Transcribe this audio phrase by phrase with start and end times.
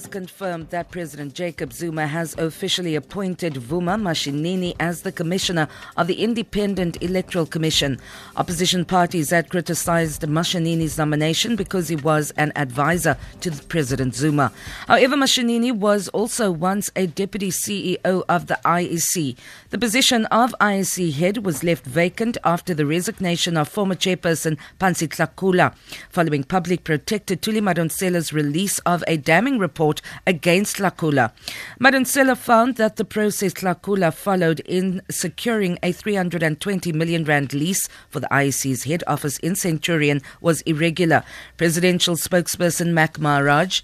[0.00, 5.68] has confirmed that President Jacob Zuma has officially appointed Vuma Mashinini as the commissioner
[5.98, 7.98] of the Independent Electoral Commission.
[8.36, 14.52] Opposition parties had criticized Mashinini's nomination because he was an advisor to President Zuma.
[14.86, 19.36] However, Mashinini was also once a deputy CEO of the IEC.
[19.68, 25.08] The position of IEC head was left vacant after the resignation of former chairperson Pansy
[25.08, 25.74] Tlakula
[26.08, 29.89] following public protector Thuli Madonsela's release of a damning report
[30.26, 31.32] against Tlakula.
[31.80, 38.20] Madonsela found that the process Tlakula followed in securing a 320 million rand lease for
[38.20, 41.24] the IEC's head office in Centurion was irregular.
[41.56, 43.82] Presidential spokesperson Mac Maharaj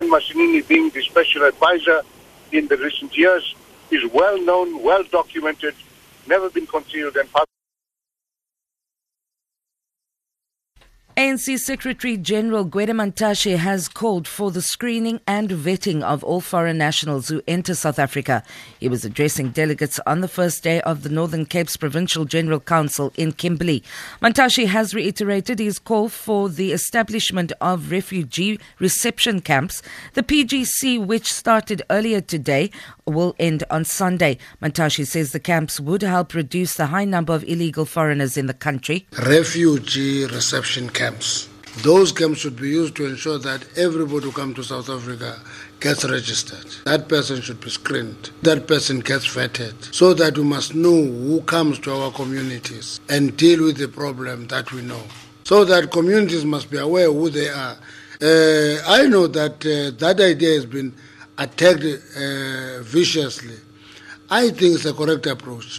[0.00, 2.02] Mashinini being the special advisor
[2.52, 3.54] in the recent years
[3.90, 5.74] is well known, well documented,
[6.26, 7.28] never been concealed and
[11.16, 16.76] ANC Secretary General Gwede Mantashe has called for the screening and vetting of all foreign
[16.76, 18.42] nationals who enter South Africa.
[18.78, 23.14] He was addressing delegates on the first day of the Northern Cape's Provincial General Council
[23.16, 23.82] in Kimberley.
[24.20, 29.80] Mantashe has reiterated his call for the establishment of refugee reception camps.
[30.12, 32.70] The PGC, which started earlier today,
[33.06, 34.36] will end on Sunday.
[34.60, 38.52] Mantashe says the camps would help reduce the high number of illegal foreigners in the
[38.52, 39.06] country.
[39.24, 41.48] Refugee reception camps camps.
[41.82, 45.38] Those camps should be used to ensure that everybody who comes to South Africa
[45.78, 46.66] gets registered.
[46.84, 48.30] That person should be screened.
[48.42, 53.36] That person gets vetted so that we must know who comes to our communities and
[53.36, 55.02] deal with the problem that we know.
[55.44, 57.76] So that communities must be aware who they are.
[58.20, 60.90] Uh, I know that uh, that idea has been
[61.38, 63.58] attacked uh, viciously.
[64.30, 65.78] I think it's a correct approach.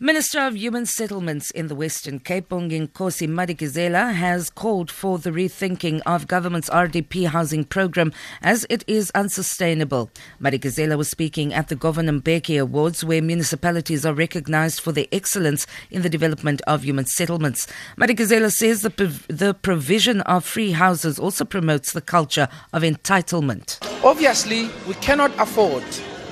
[0.00, 6.00] Minister of Human Settlements in the Western Cape, Bonginkosi Madikizela, has called for the rethinking
[6.04, 10.10] of government's RDP housing program as it is unsustainable.
[10.42, 15.64] Madikizela was speaking at the Govan Mbeki Awards, where municipalities are recognized for their excellence
[15.92, 17.68] in the development of human settlements.
[17.96, 23.78] Madikizela says the, prov- the provision of free houses also promotes the culture of entitlement.
[24.02, 25.84] Obviously, we cannot afford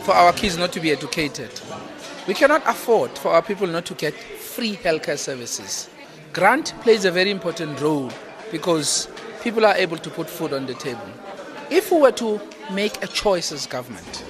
[0.02, 1.60] for our kids not to be educated.
[2.26, 5.88] We cannot afford for our people not to get free healthcare services.
[6.32, 8.10] Grant plays a very important role
[8.50, 9.08] because
[9.42, 11.06] people are able to put food on the table.
[11.70, 12.40] If we were to
[12.72, 14.24] make a choice as government,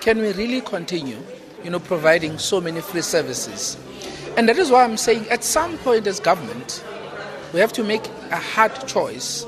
[0.00, 1.18] can we really continue,
[1.62, 3.76] you know, providing so many free services?
[4.36, 6.84] And that is why I'm saying at some point as government,
[7.52, 9.44] we have to make a hard choice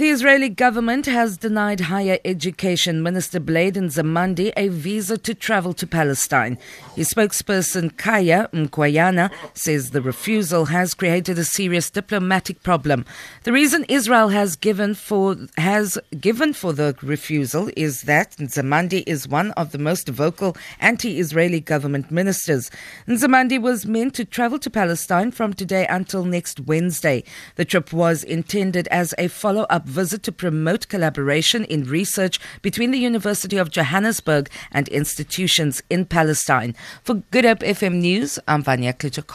[0.00, 5.86] the Israeli government has denied Higher Education Minister Blade Nzimande a visa to travel to
[5.86, 6.56] Palestine.
[6.96, 13.04] His spokesperson Kaya Mkwayana says the refusal has created a serious diplomatic problem.
[13.42, 19.28] The reason Israel has given for has given for the refusal is that Nzimande is
[19.28, 22.70] one of the most vocal anti-Israeli government ministers.
[23.06, 27.22] Nzimande was meant to travel to Palestine from today until next Wednesday.
[27.56, 32.98] The trip was intended as a follow-up visit to promote collaboration in research between the
[32.98, 36.74] University of Johannesburg and institutions in Palestine.
[37.02, 39.26] For Good Hope FM News, I'm Vanya Klitschko